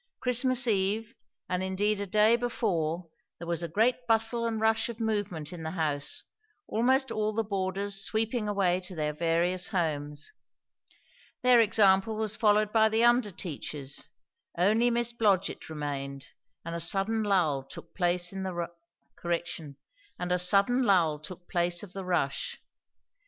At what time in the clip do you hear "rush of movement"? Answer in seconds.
4.59-5.53